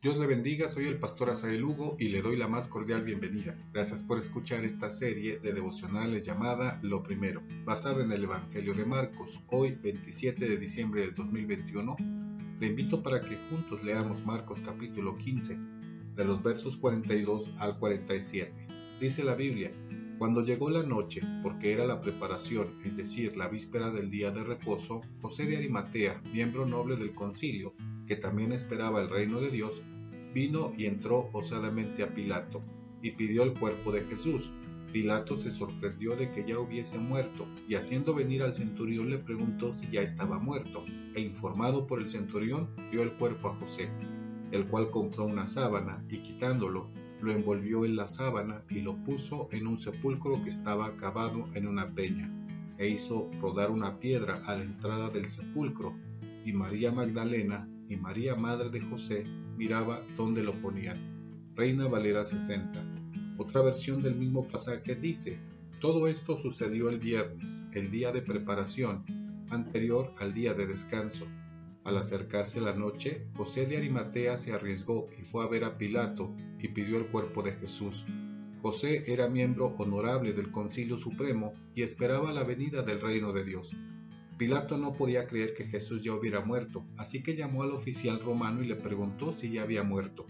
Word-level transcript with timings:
Dios 0.00 0.16
le 0.16 0.28
bendiga, 0.28 0.68
soy 0.68 0.86
el 0.86 1.00
pastor 1.00 1.30
Asael 1.30 1.64
Hugo 1.64 1.96
y 1.98 2.10
le 2.10 2.22
doy 2.22 2.36
la 2.36 2.46
más 2.46 2.68
cordial 2.68 3.02
bienvenida. 3.02 3.58
Gracias 3.72 4.00
por 4.00 4.16
escuchar 4.16 4.64
esta 4.64 4.90
serie 4.90 5.40
de 5.40 5.52
devocionales 5.52 6.24
llamada 6.24 6.78
Lo 6.82 7.02
Primero, 7.02 7.42
basada 7.64 8.04
en 8.04 8.12
el 8.12 8.22
Evangelio 8.22 8.74
de 8.74 8.86
Marcos, 8.86 9.40
hoy 9.48 9.72
27 9.72 10.48
de 10.48 10.56
diciembre 10.56 11.00
del 11.00 11.14
2021. 11.14 11.96
Le 12.60 12.66
invito 12.68 13.02
para 13.02 13.20
que 13.20 13.36
juntos 13.50 13.82
leamos 13.82 14.24
Marcos 14.24 14.60
capítulo 14.60 15.18
15, 15.18 15.58
de 16.14 16.24
los 16.24 16.44
versos 16.44 16.76
42 16.76 17.50
al 17.58 17.76
47. 17.76 18.52
Dice 19.00 19.24
la 19.24 19.34
Biblia, 19.34 19.72
cuando 20.16 20.44
llegó 20.44 20.70
la 20.70 20.84
noche, 20.84 21.22
porque 21.42 21.72
era 21.72 21.86
la 21.86 22.00
preparación, 22.00 22.78
es 22.84 22.96
decir, 22.96 23.36
la 23.36 23.48
víspera 23.48 23.90
del 23.90 24.10
día 24.10 24.30
de 24.30 24.44
reposo, 24.44 25.00
José 25.20 25.46
de 25.46 25.56
Arimatea, 25.56 26.22
miembro 26.32 26.66
noble 26.66 26.94
del 26.94 27.14
concilio, 27.14 27.74
que 28.08 28.16
también 28.16 28.52
esperaba 28.52 29.02
el 29.02 29.10
reino 29.10 29.38
de 29.38 29.50
Dios, 29.50 29.82
vino 30.32 30.72
y 30.76 30.86
entró 30.86 31.28
osadamente 31.34 32.02
a 32.02 32.14
Pilato, 32.14 32.62
y 33.02 33.12
pidió 33.12 33.42
el 33.42 33.52
cuerpo 33.52 33.92
de 33.92 34.00
Jesús. 34.00 34.50
Pilato 34.92 35.36
se 35.36 35.50
sorprendió 35.50 36.16
de 36.16 36.30
que 36.30 36.46
ya 36.46 36.58
hubiese 36.58 36.98
muerto, 36.98 37.46
y 37.68 37.74
haciendo 37.74 38.14
venir 38.14 38.42
al 38.42 38.54
centurión 38.54 39.10
le 39.10 39.18
preguntó 39.18 39.74
si 39.74 39.90
ya 39.90 40.00
estaba 40.00 40.38
muerto, 40.38 40.86
e 41.14 41.20
informado 41.20 41.86
por 41.86 42.00
el 42.00 42.08
centurión, 42.08 42.70
dio 42.90 43.02
el 43.02 43.12
cuerpo 43.12 43.48
a 43.48 43.56
José, 43.56 43.90
el 44.52 44.66
cual 44.66 44.88
compró 44.88 45.26
una 45.26 45.44
sábana, 45.44 46.02
y 46.08 46.20
quitándolo, 46.20 46.90
lo 47.20 47.32
envolvió 47.32 47.84
en 47.84 47.96
la 47.96 48.06
sábana 48.06 48.62
y 48.70 48.80
lo 48.80 48.96
puso 49.04 49.48
en 49.52 49.66
un 49.66 49.76
sepulcro 49.76 50.40
que 50.40 50.48
estaba 50.48 50.96
cavado 50.96 51.46
en 51.52 51.68
una 51.68 51.94
peña, 51.94 52.32
e 52.78 52.88
hizo 52.88 53.30
rodar 53.38 53.70
una 53.70 53.98
piedra 54.00 54.40
a 54.46 54.56
la 54.56 54.64
entrada 54.64 55.10
del 55.10 55.26
sepulcro, 55.26 55.94
y 56.46 56.54
María 56.54 56.90
Magdalena 56.90 57.68
y 57.88 57.96
María 57.96 58.34
Madre 58.34 58.70
de 58.70 58.80
José 58.80 59.24
miraba 59.56 60.02
dónde 60.16 60.42
lo 60.42 60.52
ponían. 60.60 61.52
Reina 61.54 61.88
Valera 61.88 62.24
60. 62.24 62.84
Otra 63.38 63.62
versión 63.62 64.02
del 64.02 64.14
mismo 64.14 64.46
pasaje 64.46 64.94
dice, 64.94 65.38
todo 65.80 66.08
esto 66.08 66.36
sucedió 66.36 66.88
el 66.88 66.98
viernes, 66.98 67.64
el 67.72 67.90
día 67.90 68.12
de 68.12 68.22
preparación, 68.22 69.04
anterior 69.50 70.12
al 70.18 70.32
día 70.34 70.54
de 70.54 70.66
descanso. 70.66 71.26
Al 71.84 71.96
acercarse 71.96 72.60
la 72.60 72.74
noche, 72.74 73.24
José 73.36 73.66
de 73.66 73.76
Arimatea 73.76 74.36
se 74.36 74.52
arriesgó 74.52 75.08
y 75.18 75.22
fue 75.22 75.44
a 75.44 75.48
ver 75.48 75.64
a 75.64 75.78
Pilato 75.78 76.34
y 76.58 76.68
pidió 76.68 76.98
el 76.98 77.06
cuerpo 77.06 77.42
de 77.42 77.52
Jesús. 77.52 78.06
José 78.60 79.04
era 79.06 79.28
miembro 79.28 79.66
honorable 79.78 80.32
del 80.32 80.50
Concilio 80.50 80.98
Supremo 80.98 81.54
y 81.74 81.82
esperaba 81.82 82.32
la 82.32 82.42
venida 82.42 82.82
del 82.82 83.00
reino 83.00 83.32
de 83.32 83.44
Dios. 83.44 83.76
Pilato 84.38 84.78
no 84.78 84.94
podía 84.94 85.26
creer 85.26 85.52
que 85.52 85.64
Jesús 85.64 86.04
ya 86.04 86.14
hubiera 86.14 86.44
muerto, 86.44 86.86
así 86.96 87.24
que 87.24 87.34
llamó 87.34 87.64
al 87.64 87.72
oficial 87.72 88.20
romano 88.20 88.62
y 88.62 88.68
le 88.68 88.76
preguntó 88.76 89.32
si 89.32 89.50
ya 89.50 89.62
había 89.62 89.82
muerto. 89.82 90.26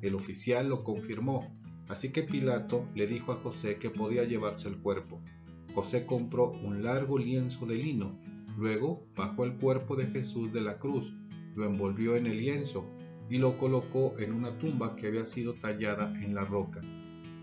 El 0.00 0.14
oficial 0.14 0.68
lo 0.68 0.84
confirmó, 0.84 1.52
así 1.88 2.12
que 2.12 2.22
Pilato 2.22 2.86
le 2.94 3.08
dijo 3.08 3.32
a 3.32 3.40
José 3.42 3.76
que 3.76 3.90
podía 3.90 4.22
llevarse 4.22 4.68
el 4.68 4.78
cuerpo. 4.78 5.20
José 5.74 6.06
compró 6.06 6.52
un 6.52 6.84
largo 6.84 7.18
lienzo 7.18 7.66
de 7.66 7.74
lino, 7.74 8.16
luego 8.56 9.04
bajó 9.16 9.44
el 9.44 9.56
cuerpo 9.56 9.96
de 9.96 10.06
Jesús 10.06 10.52
de 10.52 10.60
la 10.60 10.78
cruz, 10.78 11.12
lo 11.56 11.64
envolvió 11.66 12.14
en 12.14 12.28
el 12.28 12.36
lienzo 12.36 12.88
y 13.28 13.38
lo 13.38 13.56
colocó 13.56 14.14
en 14.20 14.34
una 14.34 14.56
tumba 14.56 14.94
que 14.94 15.08
había 15.08 15.24
sido 15.24 15.54
tallada 15.54 16.14
en 16.22 16.32
la 16.32 16.44
roca. 16.44 16.80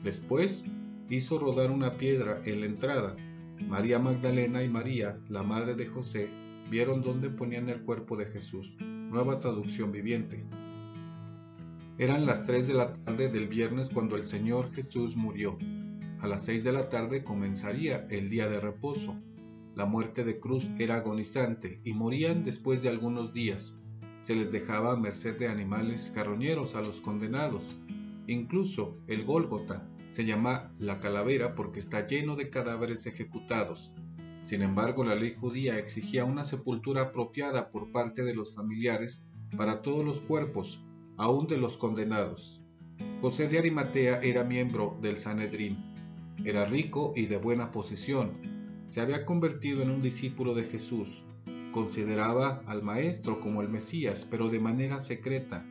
Después 0.01 0.65
hizo 1.09 1.39
rodar 1.39 1.71
una 1.71 1.97
piedra 1.97 2.41
en 2.45 2.61
la 2.61 2.67
entrada 2.67 3.17
María 3.63 3.99
Magdalena 3.99 4.63
y 4.63 4.69
María, 4.69 5.19
la 5.29 5.41
madre 5.41 5.75
de 5.75 5.87
José, 5.87 6.29
vieron 6.69 7.01
dónde 7.01 7.29
ponían 7.29 7.69
el 7.69 7.81
cuerpo 7.81 8.17
de 8.17 8.25
Jesús. 8.25 8.75
Nueva 8.79 9.39
traducción 9.39 9.91
viviente. 9.91 10.45
Eran 11.97 12.25
las 12.25 12.45
3 12.45 12.67
de 12.67 12.73
la 12.73 12.93
tarde 12.93 13.29
del 13.29 13.47
viernes 13.47 13.89
cuando 13.89 14.17
el 14.17 14.27
Señor 14.27 14.73
Jesús 14.73 15.15
murió. 15.15 15.57
A 16.19 16.27
las 16.27 16.45
6 16.45 16.63
de 16.63 16.73
la 16.73 16.89
tarde 16.89 17.23
comenzaría 17.23 18.05
el 18.09 18.29
día 18.29 18.47
de 18.49 18.59
reposo. 18.59 19.15
La 19.73 19.85
muerte 19.85 20.23
de 20.23 20.39
cruz 20.39 20.69
era 20.77 20.95
agonizante 20.95 21.79
y 21.83 21.93
morían 21.93 22.43
después 22.43 22.83
de 22.83 22.89
algunos 22.89 23.33
días. 23.33 23.79
Se 24.19 24.35
les 24.35 24.51
dejaba 24.51 24.93
a 24.93 24.97
merced 24.97 25.39
de 25.39 25.47
animales 25.47 26.11
carroñeros 26.13 26.75
a 26.75 26.81
los 26.81 26.99
condenados. 26.99 27.75
Incluso 28.27 28.97
el 29.07 29.23
Gólgota, 29.23 29.87
se 30.15 30.23
llama 30.23 30.71
la 30.79 31.01
calavera 31.01 31.55
porque 31.55 31.81
está 31.81 32.05
lleno 32.05 32.37
de 32.37 32.49
cadáveres 32.49 33.05
ejecutados. 33.05 33.91
Sin 34.43 34.61
embargo, 34.61 35.03
la 35.03 35.13
ley 35.13 35.35
judía 35.37 35.77
exigía 35.77 36.23
una 36.23 36.45
sepultura 36.45 37.01
apropiada 37.01 37.69
por 37.69 37.91
parte 37.91 38.23
de 38.23 38.33
los 38.33 38.55
familiares 38.55 39.25
para 39.57 39.81
todos 39.81 40.05
los 40.05 40.21
cuerpos, 40.21 40.85
aun 41.17 41.47
de 41.47 41.57
los 41.57 41.75
condenados. 41.75 42.63
José 43.19 43.49
de 43.49 43.59
Arimatea 43.59 44.21
era 44.21 44.45
miembro 44.45 44.97
del 45.01 45.17
Sanedrín. 45.17 45.83
Era 46.45 46.63
rico 46.63 47.11
y 47.13 47.25
de 47.25 47.35
buena 47.35 47.71
posición. 47.71 48.85
Se 48.87 49.01
había 49.01 49.25
convertido 49.25 49.81
en 49.81 49.89
un 49.89 50.01
discípulo 50.01 50.53
de 50.53 50.63
Jesús. 50.63 51.25
Consideraba 51.73 52.63
al 52.67 52.83
Maestro 52.83 53.41
como 53.41 53.61
el 53.61 53.67
Mesías, 53.67 54.25
pero 54.31 54.47
de 54.47 54.61
manera 54.61 55.01
secreta 55.01 55.65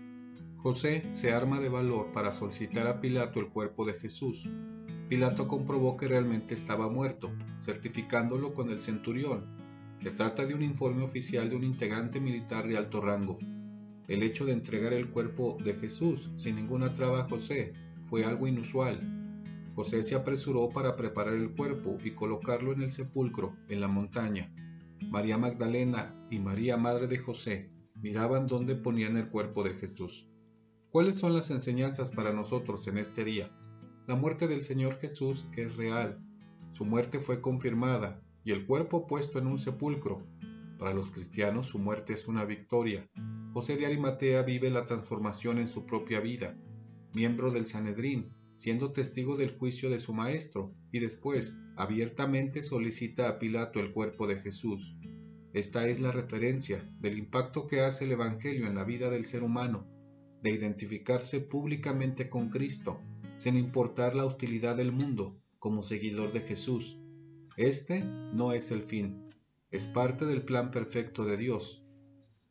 José 0.65 1.07
se 1.13 1.31
arma 1.31 1.61
de 1.61 1.69
valor 1.69 2.11
para 2.11 2.33
solicitar 2.33 2.87
a 2.87 2.99
Pilato 2.99 3.39
el 3.39 3.51
cuerpo 3.51 3.85
de 3.85 3.93
Jesús. 3.93 4.49
Pilato 5.11 5.47
comprobó 5.47 5.99
que 5.99 6.09
realmente 6.09 6.55
estaba 6.55 6.89
muerto, 6.89 7.31
certificándolo 7.61 8.55
con 8.55 8.71
el 8.71 8.81
centurión. 8.81 9.45
Se 9.99 10.11
trata 10.11 10.47
de 10.47 10.55
un 10.55 10.63
informe 10.63 11.03
oficial 11.03 11.51
de 11.51 11.57
un 11.57 11.65
integrante 11.65 12.19
militar 12.19 12.67
de 12.67 12.79
alto 12.79 13.03
rango. 13.03 13.39
El 14.09 14.23
hecho 14.23 14.47
de 14.47 14.53
entregar 14.53 14.95
el 14.95 15.11
cuerpo 15.11 15.55
de 15.63 15.75
Jesús 15.75 16.31
sin 16.37 16.57
ninguna 16.57 16.95
traba 16.95 17.21
a 17.21 17.29
José 17.29 17.75
fue 18.01 18.25
algo 18.25 18.47
inusual. 18.47 18.99
José 19.75 20.03
se 20.03 20.15
apresuró 20.15 20.71
para 20.71 20.97
preparar 20.97 21.35
el 21.35 21.51
cuerpo 21.51 21.99
y 22.03 22.13
colocarlo 22.13 22.73
en 22.73 22.81
el 22.81 22.91
sepulcro 22.91 23.55
en 23.69 23.83
la 23.83 23.89
montaña. 23.89 24.51
María 25.11 25.37
Magdalena 25.37 26.27
y 26.31 26.39
María 26.39 26.79
Madre 26.79 27.07
de 27.07 27.19
José 27.19 27.71
miraban 27.97 28.47
dónde 28.47 28.77
ponían 28.77 29.19
el 29.19 29.29
cuerpo 29.29 29.63
de 29.63 29.75
Jesús. 29.75 30.27
¿Cuáles 30.95 31.19
son 31.19 31.33
las 31.33 31.51
enseñanzas 31.51 32.13
para 32.13 32.33
nosotros 32.33 32.87
en 32.87 32.99
este 32.99 33.25
día? 33.25 33.51
La 34.07 34.15
muerte 34.15 34.47
del 34.47 34.63
Señor 34.63 34.97
Jesús 35.01 35.49
es 35.57 35.75
real. 35.75 36.25
Su 36.71 36.85
muerte 36.85 37.19
fue 37.19 37.41
confirmada 37.41 38.23
y 38.45 38.53
el 38.53 38.65
cuerpo 38.65 39.09
puesto 39.09 39.41
en 39.41 39.49
un 39.49 39.59
sepulcro. 39.59 40.25
Para 40.79 40.95
los 40.95 41.11
cristianos 41.11 41.67
su 41.67 41.81
muerte 41.81 42.13
es 42.13 42.29
una 42.29 42.45
victoria. 42.45 43.11
José 43.53 43.77
de 43.77 43.87
Arimatea 43.87 44.45
vive 44.45 44.71
la 44.71 44.85
transformación 44.85 45.59
en 45.59 45.67
su 45.67 45.85
propia 45.85 46.21
vida, 46.21 46.57
miembro 47.13 47.51
del 47.51 47.67
Sanedrín, 47.67 48.33
siendo 48.55 48.93
testigo 48.93 49.37
del 49.37 49.51
juicio 49.51 49.91
de 49.91 49.99
su 49.99 50.15
maestro, 50.15 50.77
y 50.93 51.01
después 51.01 51.59
abiertamente 51.75 52.63
solicita 52.63 53.29
a 53.29 53.41
Pilato 53.41 53.81
el 53.81 53.93
cuerpo 53.93 54.29
de 54.29 54.37
Jesús. 54.37 54.97
Esta 55.55 55.89
es 55.89 56.01
la 56.01 56.13
referencia 56.13 56.89
del 57.01 57.19
impacto 57.19 57.67
que 57.67 57.81
hace 57.81 58.05
el 58.05 58.13
Evangelio 58.13 58.69
en 58.69 58.77
la 58.77 58.85
vida 58.85 59.11
del 59.11 59.25
ser 59.25 59.43
humano 59.43 59.93
de 60.45 60.51
identificarse 60.51 61.41
públicamente 61.41 62.29
con 62.29 62.51
Cristo, 62.51 63.01
sin 63.39 63.57
importar 63.57 64.15
la 64.15 64.27
hostilidad 64.27 64.77
del 64.77 64.93
mundo, 64.93 65.41
como 65.59 65.83
seguidor 65.83 66.35
de 66.35 66.41
Jesús. 66.41 67.01
Este 67.57 68.05
no 68.05 68.53
es 68.53 68.71
el 68.71 68.83
fin, 68.83 69.31
es 69.71 69.87
parte 69.87 70.27
del 70.27 70.43
plan 70.43 70.71
perfecto 70.71 71.25
de 71.25 71.39
Dios. 71.39 71.87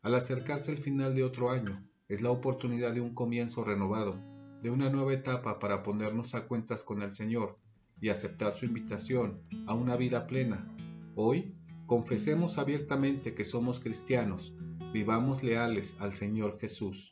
Al 0.02 0.16
acercarse 0.16 0.72
el 0.72 0.80
final 0.80 1.14
de 1.14 1.24
otro 1.24 1.52
año, 1.52 1.88
es 2.10 2.24
la 2.24 2.32
oportunidad 2.32 2.96
de 2.96 3.02
un 3.02 3.14
comienzo 3.14 3.64
renovado, 3.64 4.20
de 4.64 4.72
una 4.72 4.90
nueva 4.90 5.14
etapa 5.14 5.60
para 5.60 5.84
ponernos 5.84 6.34
a 6.34 6.48
cuentas 6.48 6.84
con 6.84 7.04
el 7.04 7.14
Señor 7.14 7.60
y 8.02 8.10
aceptar 8.10 8.54
su 8.54 8.66
invitación 8.66 9.40
a 9.68 9.76
una 9.76 9.98
vida 9.98 10.26
plena. 10.26 10.68
Hoy, 11.14 11.54
confesemos 11.86 12.58
abiertamente 12.58 13.36
que 13.36 13.44
somos 13.44 13.80
cristianos, 13.80 14.56
vivamos 14.92 15.44
leales 15.44 15.98
al 16.00 16.12
Señor 16.12 16.58
Jesús. 16.58 17.12